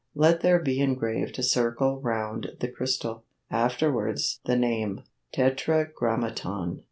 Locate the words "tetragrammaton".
5.31-6.79